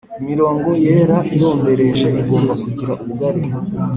imirongo 0.21 0.69
yera 0.85 1.17
irombereje 1.35 2.07
igomba 2.21 2.53
kugira 2.63 2.93
ubugari 3.01 3.43